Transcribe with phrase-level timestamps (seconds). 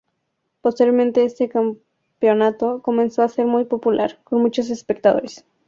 [0.61, 5.45] Posteriormente este campeonato comenzó a ser muy popular, con muchos espectadores.